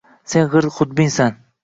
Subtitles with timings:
[0.31, 1.37] Sen g‘irt xudbinsan.